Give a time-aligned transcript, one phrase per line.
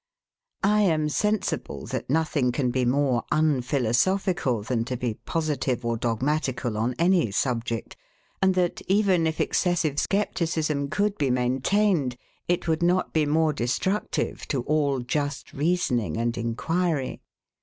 [0.63, 6.75] I am sensible, that nothing can be more unphilosophical than to be positive or dogmatical
[6.75, 7.95] on any subject;
[8.41, 12.17] and that, even if excessive scepticism could be maintained,
[12.47, 17.21] it would not be more destructive to all just reasoning and inquiry.